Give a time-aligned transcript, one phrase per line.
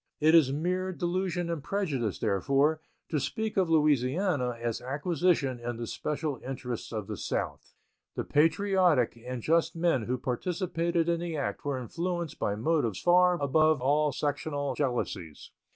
[0.19, 5.85] It is mere delusion and prejudice, therefore, to speak of Louisiana as acquisition in the
[5.85, 7.75] special interest of the South.
[8.15, 13.39] The patriotic and just men who participated in the act were influenced by motives far
[13.39, 15.51] above all sectional jealousies.